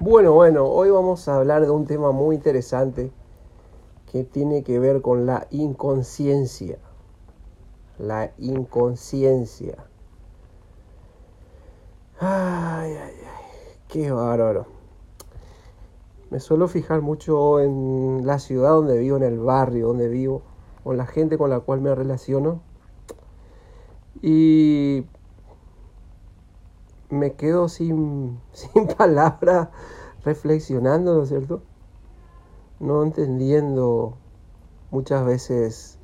[0.00, 3.10] Bueno, bueno, hoy vamos a hablar de un tema muy interesante
[4.12, 6.78] que tiene que ver con la inconsciencia.
[7.98, 9.74] La inconsciencia.
[12.20, 14.66] Ay, ay, ay, qué bárbaro.
[16.30, 20.42] Me suelo fijar mucho en la ciudad donde vivo, en el barrio donde vivo,
[20.84, 22.60] con la gente con la cual me relaciono.
[24.22, 25.06] Y
[27.10, 29.68] me quedo sin, sin palabras
[30.24, 31.62] reflexionando, ¿no es cierto?
[32.80, 34.16] No entendiendo
[34.90, 35.98] muchas veces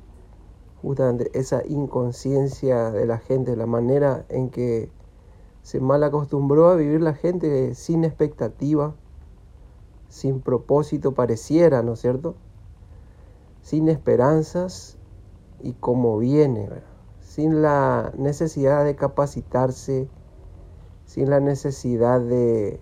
[0.81, 4.91] justamente esa inconsciencia de la gente, la manera en que
[5.63, 8.93] se mal acostumbró a vivir la gente sin expectativa,
[10.09, 12.35] sin propósito pareciera, ¿no es cierto?
[13.63, 14.97] Sin esperanzas
[15.63, 16.69] y como viene,
[17.19, 20.07] sin la necesidad de capacitarse,
[21.05, 22.79] sin la necesidad de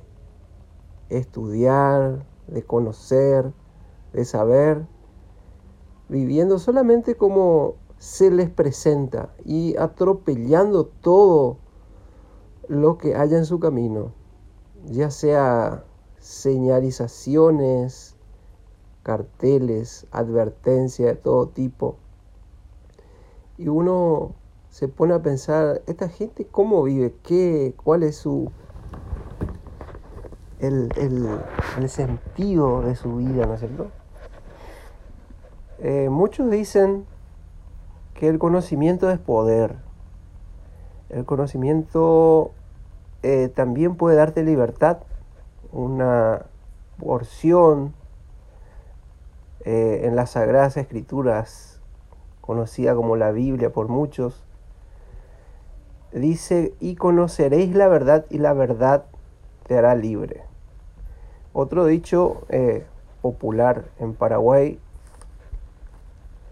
[1.10, 3.54] estudiar, de conocer,
[4.14, 4.86] de saber,
[6.10, 11.58] viviendo solamente como se les presenta y atropellando todo
[12.68, 14.14] lo que haya en su camino,
[14.86, 15.86] ya sea
[16.20, 18.16] señalizaciones,
[19.04, 21.98] carteles, advertencias de todo tipo.
[23.58, 24.36] Y uno
[24.74, 27.14] se pone a pensar, ¿esta gente cómo vive?
[27.22, 28.52] ¿Qué, ¿Cuál es su
[30.60, 33.92] el, el, sentido de su vida, ¿no es cierto?
[35.78, 37.06] Eh, muchos dicen
[38.16, 39.76] que el conocimiento es poder.
[41.10, 42.50] El conocimiento
[43.22, 45.04] eh, también puede darte libertad,
[45.72, 46.48] una
[46.98, 47.94] porción
[49.66, 51.80] eh, en las Sagradas Escrituras,
[52.42, 54.44] conocida como la Biblia por muchos,
[56.14, 59.06] dice, y conoceréis la verdad y la verdad
[59.68, 60.44] te hará libre.
[61.54, 62.86] Otro dicho eh,
[63.22, 64.80] popular en Paraguay,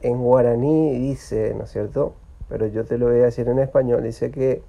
[0.02, 2.14] en guaraní dice, ¿no es cierto?
[2.50, 4.64] Pero yo te lo voy a decir en español, dice que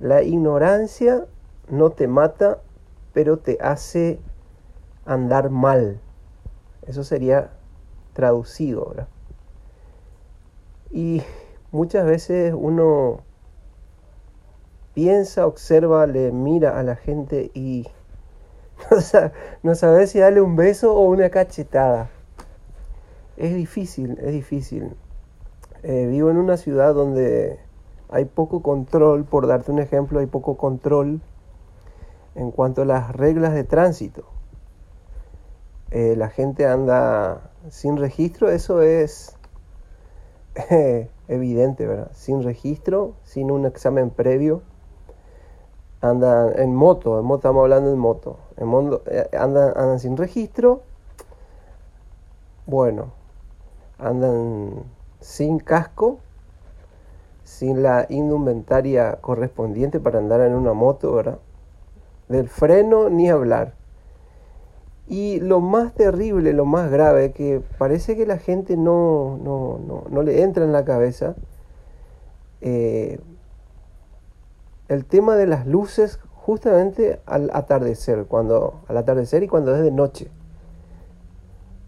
[0.00, 1.26] la ignorancia
[1.68, 2.58] no te mata,
[3.12, 4.20] pero te hace
[5.04, 6.00] andar mal.
[6.86, 7.50] Eso sería
[8.14, 9.08] traducido, ¿verdad?
[10.90, 11.22] Y
[11.70, 13.20] muchas veces uno
[14.98, 17.86] piensa, observa, le mira a la gente y
[19.62, 22.10] no sabe si darle un beso o una cachetada.
[23.36, 24.96] Es difícil, es difícil.
[25.84, 27.60] Eh, vivo en una ciudad donde
[28.08, 31.20] hay poco control, por darte un ejemplo, hay poco control
[32.34, 34.24] en cuanto a las reglas de tránsito.
[35.92, 39.36] Eh, la gente anda sin registro, eso es
[41.28, 42.10] evidente, ¿verdad?
[42.14, 44.60] Sin registro, sin un examen previo
[46.00, 50.16] andan en moto, en moto estamos hablando en moto, en mundo, eh, andan, andan sin
[50.16, 50.82] registro,
[52.66, 53.12] bueno,
[53.98, 54.84] andan
[55.20, 56.18] sin casco,
[57.44, 61.38] sin la indumentaria correspondiente para andar en una moto, ¿verdad?
[62.28, 63.74] Del freno ni hablar.
[65.06, 70.04] Y lo más terrible, lo más grave, que parece que la gente no, no, no,
[70.10, 71.34] no le entra en la cabeza,
[72.60, 73.18] eh,
[74.88, 79.90] el tema de las luces justamente al atardecer, cuando al atardecer y cuando es de
[79.90, 80.28] noche.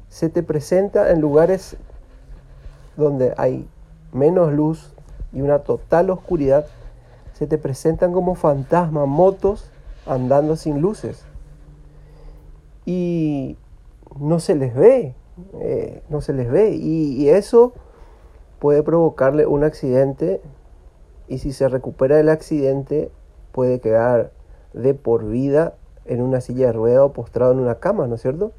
[0.09, 1.77] Se te presenta en lugares
[2.97, 3.67] donde hay
[4.13, 4.93] menos luz
[5.33, 6.67] y una total oscuridad,
[7.33, 9.71] se te presentan como fantasmas, motos
[10.07, 11.25] andando sin luces.
[12.85, 13.57] Y
[14.19, 15.15] no se les ve,
[15.61, 16.73] eh, no se les ve.
[16.73, 17.73] y eso
[18.59, 20.43] puede provocarle un accidente
[21.31, 23.11] y si se recupera del accidente
[23.53, 24.33] puede quedar
[24.75, 25.75] de por vida
[26.05, 28.51] en una silla de rueda o postrado en una cama, ¿no es cierto?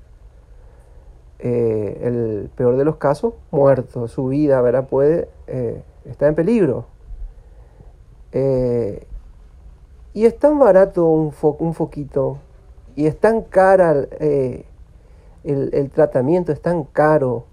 [1.39, 4.87] Eh, el peor de los casos, muerto, su vida, ¿verdad?
[4.87, 6.85] Puede eh, estar en peligro.
[8.31, 9.05] Eh,
[10.13, 12.37] y es tan barato un, un foquito
[12.95, 13.91] y es tan cara
[14.21, 14.65] el,
[15.43, 17.43] el, tratamiento, es tan caro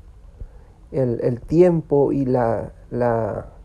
[0.93, 3.57] el, el tiempo y la, la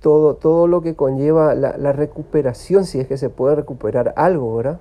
[0.00, 4.80] todo, todo lo que conlleva la, recuperación, si es que se puede recuperar algo, ¿verdad?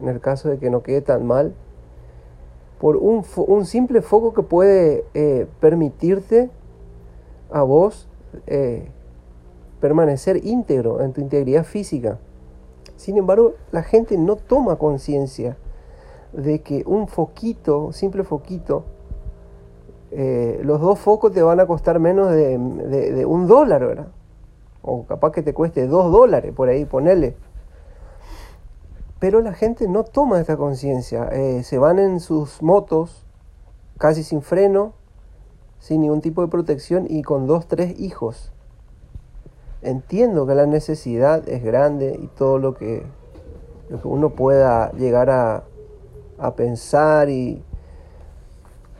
[0.00, 1.54] En el caso de que no quede tan mal,
[2.78, 6.50] por un, un simple foco que puede eh, permitirte
[7.50, 8.08] a vos
[8.46, 8.88] eh,
[9.80, 12.18] permanecer íntegro en tu integridad física.
[12.96, 15.56] Sin embargo, la gente no toma conciencia
[16.32, 18.84] de que un foquito, un simple foquito,
[20.10, 24.08] eh, los dos focos te van a costar menos de, de un dólar, ¿verdad?
[24.82, 27.36] O capaz que te cueste dos dólares por ahí ponerle.
[29.18, 31.28] Pero la gente no toma esta conciencia.
[31.32, 33.26] Eh, se van en sus motos,
[33.98, 34.94] casi sin freno,
[35.78, 38.50] sin ningún tipo de protección y con dos, tres hijos.
[39.82, 43.04] Entiendo que la necesidad es grande y todo lo que,
[43.90, 45.64] lo que uno pueda llegar a,
[46.38, 47.62] a pensar y...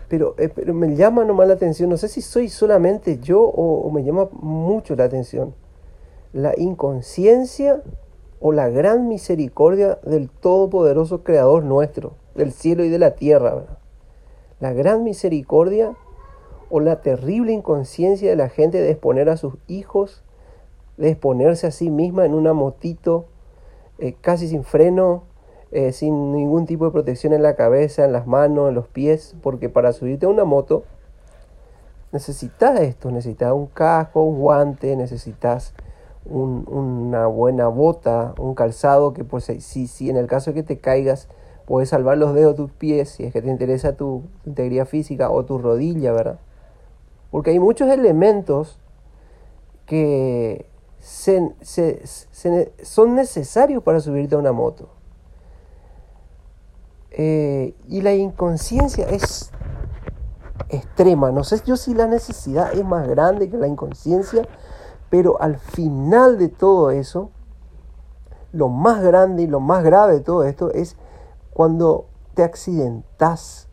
[0.09, 3.89] Pero, eh, pero me llama nomás la atención, no sé si soy solamente yo o
[3.93, 5.55] me llama mucho la atención,
[6.33, 7.83] la inconsciencia
[8.41, 13.65] o la gran misericordia del Todopoderoso Creador nuestro, del cielo y de la tierra.
[14.61, 15.95] La gran misericordia
[16.71, 20.23] o la terrible inconsciencia de la gente de exponer a sus hijos,
[20.97, 23.27] de exponerse a sí misma en una motito
[23.99, 25.25] eh, casi sin freno,
[25.73, 29.37] eh, sin ningún tipo de protección en la cabeza, en las manos, en los pies,
[29.43, 30.85] porque para subirte a una moto
[32.13, 35.75] necesitas esto, necesitas un casco, un guante, necesitas
[36.27, 40.79] una buena bota, un calzado que pues si, si en el caso de que te
[40.79, 41.29] caigas
[41.71, 45.31] puedes salvar los dedos de tus pies si es que te interesa tu, integridad física
[45.31, 46.41] o tu rodilla, ¿verdad?
[47.31, 48.81] Porque hay muchos elementos
[49.87, 50.67] que
[50.99, 51.55] se,
[52.83, 54.89] son necesarios para subirte a una moto.
[57.13, 59.53] Eh, y la inconsciencia es
[60.71, 61.31] extrema.
[61.31, 64.43] No sé yo si la necesidad es más grande que la inconsciencia,
[65.11, 67.31] pero al final de todo eso,
[68.53, 70.97] lo más grande y lo más grave de todo esto es
[71.53, 73.69] cuando te accidentas.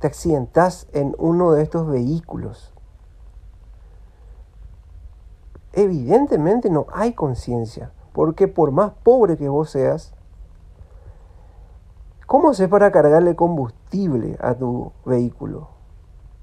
[0.00, 2.72] Te accidentas en uno de estos vehículos.
[5.72, 10.14] Evidentemente no hay conciencia, porque por más pobre que vos seas,
[12.26, 15.68] ¿cómo haces para cargarle combustible a tu vehículo?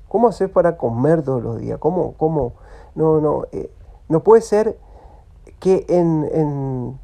[0.07, 1.80] ¿Cómo haces para comer todos los días?
[1.80, 2.54] ¿Cómo, cómo,
[2.95, 3.72] no, no, eh,
[4.10, 4.78] no puede ser
[5.60, 7.00] que en, en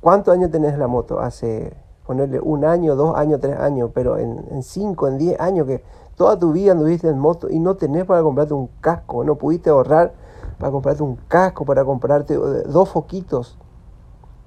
[0.00, 1.20] ¿cuántos años tenés la moto?
[1.20, 1.72] Hace,
[2.06, 5.82] ponerle un año, dos años, tres años, pero en, en cinco, en diez años que
[6.16, 9.70] toda tu vida anduviste en moto y no tenés para comprarte un casco, no pudiste
[9.70, 10.12] ahorrar
[10.58, 13.58] para comprarte un casco, para comprarte eh, dos foquitos,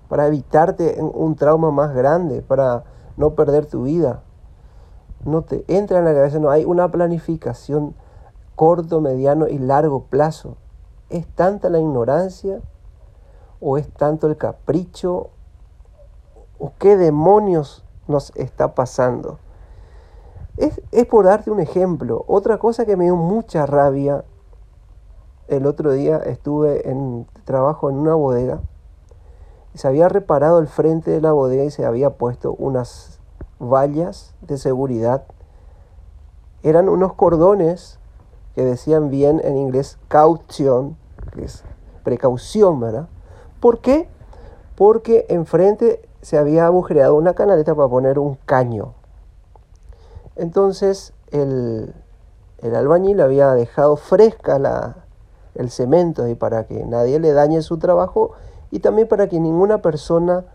[0.07, 2.83] para evitarte un trauma más grande, para
[3.17, 4.21] no perder tu vida.
[5.25, 7.95] No te entra en la cabeza, no hay una planificación
[8.55, 10.55] corto, mediano y largo plazo.
[11.09, 12.61] ¿Es tanta la ignorancia?
[13.59, 15.29] ¿O es tanto el capricho?
[16.59, 19.39] ¿O qué demonios nos está pasando?
[20.57, 22.23] Es, por darte un ejemplo.
[22.27, 24.23] Otra cosa que me dio mucha rabia,
[25.47, 28.61] el otro día estuve en trabajo en una bodega
[29.75, 33.19] se había reparado el frente de la bodega y se había puesto unas
[33.59, 35.23] vallas de seguridad.
[36.63, 37.99] Eran unos cordones
[38.55, 40.97] que decían bien en inglés caution,
[41.33, 41.63] que es
[42.03, 43.07] precaución, ¿verdad?
[43.59, 44.07] ¿Por qué?
[44.75, 48.93] Porque enfrente se había agujereado una canaleta para poner un caño.
[50.35, 51.93] Entonces el,
[52.59, 55.05] el albañil había dejado fresca la,
[55.55, 58.31] el cemento y para que nadie le dañe su trabajo
[58.71, 60.45] y también para que ninguna persona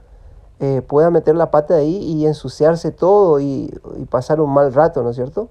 [0.58, 5.02] eh, pueda meter la pata ahí y ensuciarse todo y, y pasar un mal rato,
[5.02, 5.48] ¿no es cierto?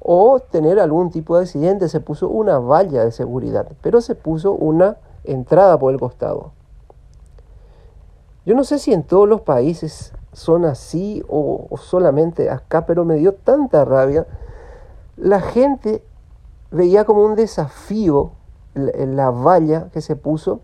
[0.00, 1.88] O tener algún tipo de accidente.
[1.88, 6.52] Se puso una valla de seguridad, pero se puso una entrada por el costado.
[8.46, 13.16] Yo no sé si en todos los países son así o, solamente acá, pero me
[13.16, 14.26] dio tanta rabia.
[15.16, 16.02] La gente
[16.70, 18.32] veía como un desafío
[18.74, 20.60] la valla que se puso,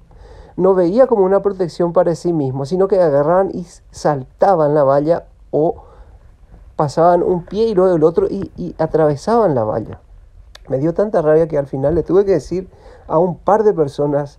[0.56, 5.26] no veía como una protección para sí mismo, sino que agarraban y saltaban la valla
[5.50, 5.82] o
[6.76, 10.00] pasaban un pie y luego el otro y, atravesaban la valla.
[10.68, 12.68] Me dio tanta rabia que al final le tuve que decir
[13.08, 14.38] a un par de personas,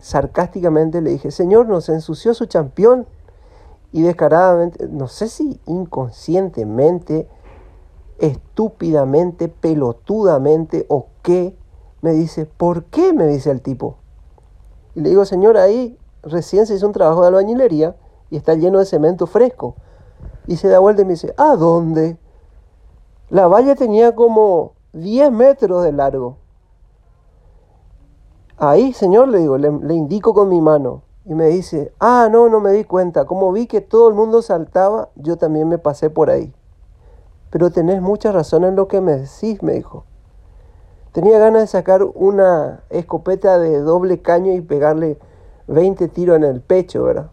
[0.00, 3.06] sarcásticamente le dije, Señor, nos ensució su champión.
[3.92, 7.28] Y descaradamente, no sé si inconscientemente,
[8.18, 11.56] estúpidamente, pelotudamente o qué,
[12.02, 13.12] me dice, ¿por qué?
[13.12, 13.96] me dice el tipo.
[14.94, 17.94] Y le digo, Señor, ahí recién se hizo un trabajo de albañilería
[18.30, 19.76] y está lleno de cemento fresco.
[20.46, 22.16] Y se da vuelta y me dice, ¿a dónde?
[23.30, 26.36] La valla tenía como 10 metros de largo.
[28.56, 31.02] Ahí, señor, le digo, le, indico con mi mano.
[31.24, 33.24] Y me dice, ah, no, no me di cuenta.
[33.26, 36.54] Como vi que todo el mundo saltaba, yo también me pasé por ahí.
[37.50, 40.04] Pero tenés mucha razón en lo que me decís, me dijo.
[41.12, 45.18] Tenía ganas de sacar una escopeta de doble caño y pegarle
[45.66, 47.30] 20 tiros en el pecho, ¿verdad?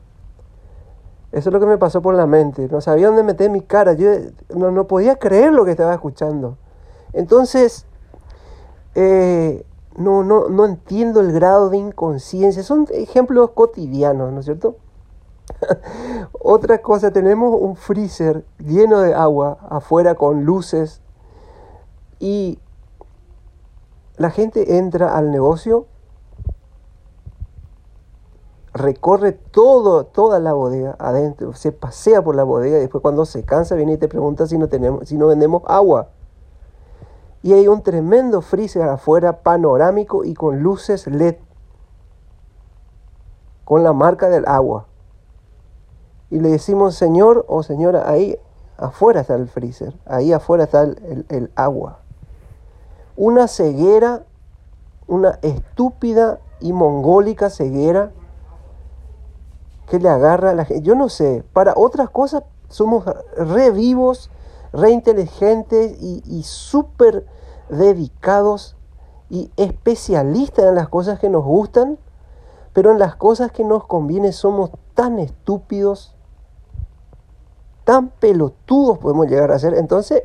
[1.34, 2.68] Eso es lo que me pasó por la mente.
[2.70, 3.94] No sabía dónde meter mi cara.
[3.94, 4.12] Yo
[4.56, 6.58] no, podía creer lo que estaba escuchando.
[7.12, 7.88] Entonces,
[8.94, 9.66] eh,
[9.98, 12.62] no, no, no entiendo el grado de inconsciencia.
[12.62, 14.76] Son ejemplos cotidianos, ¿no es cierto?
[16.40, 21.02] Otra cosa, tenemos un freezer lleno de agua afuera con luces
[22.20, 22.60] y
[24.18, 25.88] la gente entra al negocio,
[28.74, 33.44] recorre todo, toda la bodega adentro, se pasea por la bodega y después cuando se
[33.44, 36.10] cansa viene y te pregunta si no, tenemos, si no vendemos agua.
[37.42, 41.36] Y hay un tremendo freezer afuera panorámico y con luces LED,
[43.66, 44.88] con la marca del agua.
[46.30, 48.40] Y le decimos, señor o señora, ahí
[48.78, 52.00] afuera está el freezer, ahí afuera está el, el agua
[53.16, 54.24] una ceguera,
[55.08, 58.12] una estúpida y mongólica ceguera
[59.94, 60.82] que le agarra a la gente.
[60.82, 63.06] Yo no sé, para otras cosas somos
[63.38, 64.32] re vivos,
[64.72, 67.28] re inteligentes y, y súper
[67.70, 68.76] dedicados
[69.30, 72.00] y especialistas en las cosas que nos gustan,
[72.74, 76.16] pero en las cosas que nos convienen somos tan estúpidos,
[77.84, 79.76] tan pelotudos podemos llegar a ser.
[79.76, 80.24] Entonces,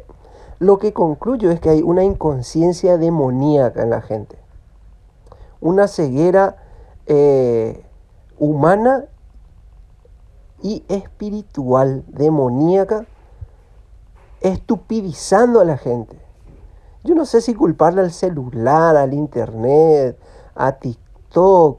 [0.61, 4.39] lo que concluyo es que hay una inconsciencia demoníaca en la gente,
[5.61, 6.57] una ceguera
[7.05, 7.85] eh,
[8.39, 9.05] humana
[10.63, 13.07] y espiritual, demoníaca,
[14.41, 16.19] estupidizando a la gente.
[17.05, 20.19] Yo no sé si culparle al celular, al internet,
[20.55, 21.79] a TikTok,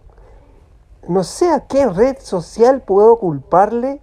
[1.08, 4.02] no sé a qué red social puedo culparle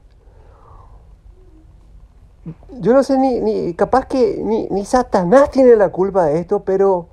[2.81, 6.61] yo no sé ni, ni capaz que ni, ni, Satanás tiene la culpa de esto,
[6.61, 7.09] pero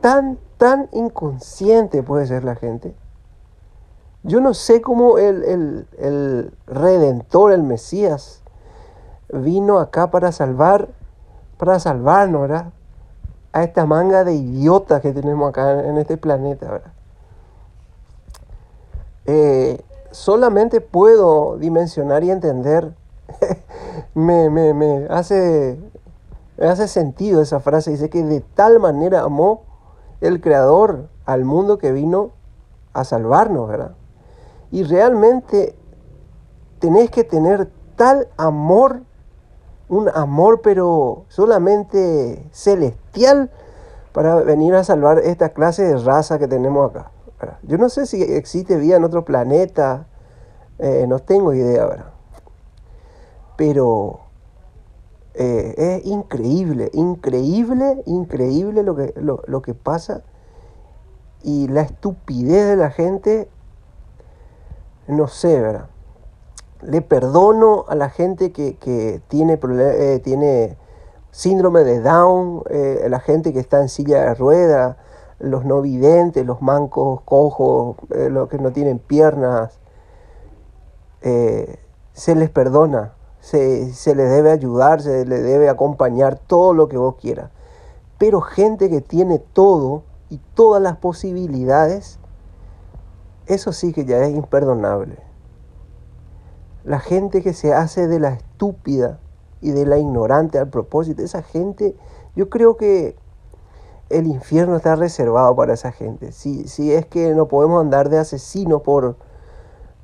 [0.00, 2.94] tan, tan inconsciente puede ser la gente.
[4.24, 8.42] Yo no sé cómo el, el, el Redentor, el Mesías,
[9.30, 10.88] vino acá para salvar,
[11.58, 12.72] para salvarnos, ¿verdad?
[13.52, 16.92] A esta manga de idiotas que tenemos acá en este planeta, ¿verdad?
[19.26, 22.94] Eh, solamente puedo dimensionar y entender
[24.14, 25.78] me, me, me, hace,
[26.56, 27.90] me hace sentido esa frase.
[27.90, 29.64] Dice que de tal manera amó
[30.22, 32.30] el Creador al mundo que vino
[32.94, 33.92] a salvarnos, ¿verdad?
[34.74, 35.76] Y realmente
[36.80, 39.02] tenés que tener tal amor,
[39.88, 43.50] un amor pero solamente celestial
[44.12, 47.10] para venir a salvar esta clase de raza que tenemos acá.
[47.62, 50.06] Yo no sé si existe vida en otro planeta,
[50.78, 52.14] eh, no tengo idea, ¿verdad?
[53.56, 54.20] pero
[55.34, 60.22] eh, es increíble, increíble, increíble lo que, lo, que pasa
[61.42, 63.48] y la estupidez de la gente,
[65.06, 65.86] no sé, ¿verdad?
[66.82, 70.76] Le perdono a la gente que, tiene, eh, tiene
[71.30, 74.96] síndrome de Down, eh, la gente que está en silla de ruedas,
[75.38, 79.78] los no videntes, los mancos, cojos, los que no tienen piernas,
[81.20, 86.96] se les perdona se, se le debe ayudar, se le debe acompañar, todo lo que
[86.96, 87.50] vos quieras.
[88.16, 92.18] Pero gente que tiene todo y todas las posibilidades,
[93.46, 95.18] eso sí que ya es imperdonable.
[96.84, 99.18] La gente que se hace de la estúpida
[99.60, 101.96] y de la ignorante al propósito, esa gente,
[102.36, 103.16] yo creo que
[104.10, 106.32] el infierno está reservado para esa gente.
[106.32, 109.16] Si, si es que no podemos andar de asesino por,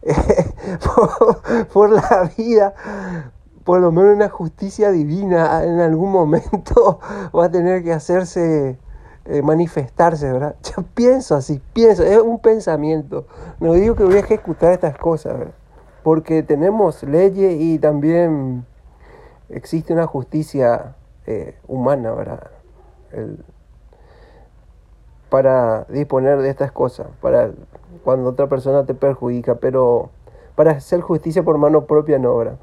[1.72, 2.74] por, la vida,
[3.64, 7.00] por lo menos una justicia divina en algún momento
[7.36, 8.78] va a tener que hacerse,
[9.30, 10.56] eh, manifestarse, ¿verdad?
[10.76, 13.26] Yo pienso así, pienso, es un pensamiento.
[13.60, 15.54] No digo que voy a ejecutar estas cosas, ¿verdad?
[16.02, 18.64] Porque tenemos leyes y también
[19.48, 20.96] existe una justicia
[21.26, 22.50] eh, humana, ¿verdad?
[25.28, 27.50] para disponer de estas cosas, para
[28.04, 30.10] cuando otra persona te perjudica, pero
[30.56, 32.58] para hacer justicia por mano propia no, ¿verdad?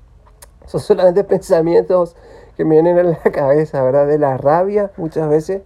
[0.65, 2.15] Son solamente pensamientos
[2.55, 4.07] que me vienen a la cabeza, ¿verdad?
[4.07, 5.61] De la rabia muchas veces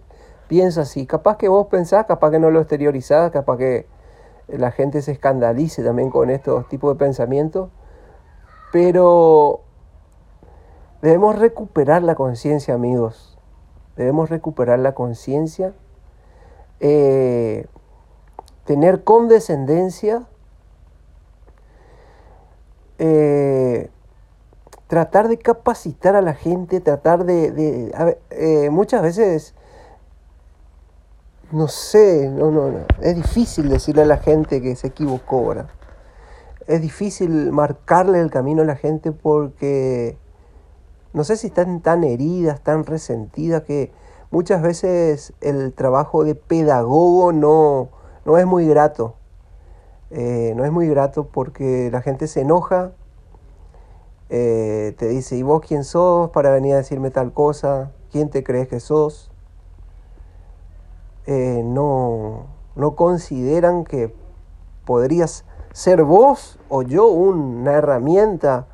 [0.52, 1.06] pienso así.
[1.06, 3.86] Capaz que vos pensás, capaz que no lo exteriorizás, capaz que
[4.48, 7.70] la gente se escandalice también con estos tipos de pensamientos.
[8.70, 9.62] Pero
[11.00, 13.38] debemos recuperar la conciencia, amigos.
[13.96, 15.72] Debemos recuperar la conciencia.
[16.80, 17.64] Eh,
[18.66, 20.26] tener condescendencia.
[22.98, 23.88] Eh,
[24.86, 27.90] tratar de capacitar a la gente, tratar de...
[28.28, 29.54] Eh, muchas veces,
[31.52, 35.68] no sé, no, no, no, es difícil decirle a la gente que se equivocó, ¿verdad?
[36.66, 40.18] Es difícil marcarle el camino a la gente porque
[41.12, 43.92] no sé si están tan heridas, tan resentidas que
[44.30, 47.90] muchas veces el trabajo de pedagogo no,
[48.24, 49.16] no es muy grato.
[50.10, 52.92] eh, no es muy grato porque la gente se enoja,
[54.30, 57.92] eh, te dice, ¿y vos quién sos para venir a decirme tal cosa?
[58.12, 59.31] ¿Quién te crees que sos?
[61.26, 64.14] Eh, no, no consideran que
[64.84, 68.66] podrías ser vos o yo una herramienta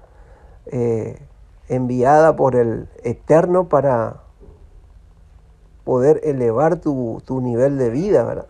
[1.69, 4.23] enviada por el Eterno para
[5.85, 8.47] poder elevar tu, tu nivel de vida, ¿verdad?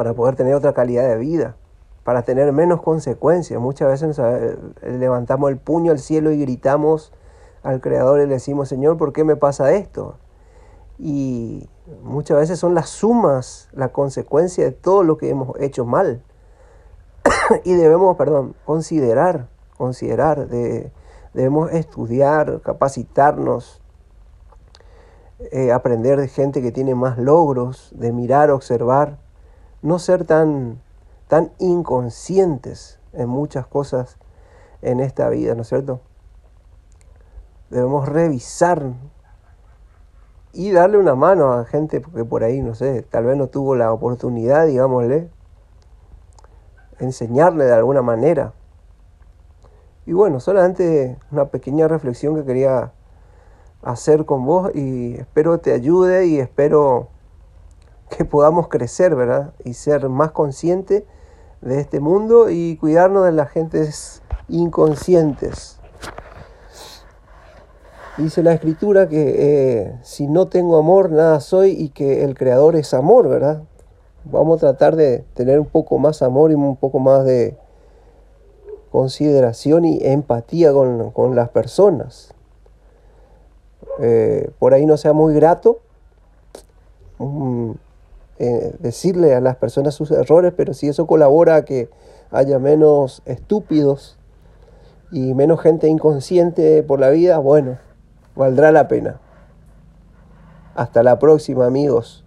[0.00, 1.56] para poder tener otra calidad de vida,
[2.04, 3.60] para tener menos consecuencias.
[3.60, 7.12] Muchas veces eh, levantamos el puño al cielo y gritamos
[7.62, 10.14] al Creador y le decimos, Señor, ¿por qué me pasa esto?
[11.02, 11.66] Y
[12.02, 16.22] muchas veces son las sumas, la consecuencia de todo lo que hemos hecho mal.
[17.64, 20.92] y debemos, perdón, considerar, considerar, de,
[21.32, 23.80] debemos estudiar, capacitarnos,
[25.52, 29.18] eh, aprender de gente que tiene más logros, de mirar, observar
[29.80, 30.82] no ser tan,
[31.28, 34.18] tan inconscientes en muchas cosas
[34.82, 36.00] en esta vida, ¿no es cierto?
[37.70, 38.92] Debemos revisar
[40.52, 43.76] y darle una mano a gente que por ahí, no sé, tal vez no tuvo
[43.76, 45.30] la oportunidad, digámosle,
[46.98, 48.52] enseñarle de alguna manera.
[50.06, 52.92] Y bueno, solamente una pequeña reflexión que quería
[53.82, 57.08] hacer con vos y espero te ayude y espero
[58.10, 59.54] que podamos crecer, ¿verdad?
[59.64, 61.04] Y ser más conscientes
[61.60, 65.79] de este mundo y cuidarnos de las gentes inconscientes.
[68.20, 72.76] Dice la escritura que eh, si no tengo amor, nada soy y que el creador
[72.76, 73.62] es amor, ¿verdad?
[74.24, 77.56] Vamos a tratar de tener un poco más amor y un poco más de
[78.92, 82.34] consideración y empatía con, las personas.
[84.00, 85.78] Eh, por ahí no sea muy grato.
[88.38, 91.88] Eh, decirle a las personas sus errores, pero si eso colabora a que
[92.30, 94.18] haya menos estúpidos
[95.10, 97.78] y menos gente inconsciente por la vida, bueno,
[98.40, 99.20] valdrá la pena.
[100.74, 102.24] Hasta la próxima amigos.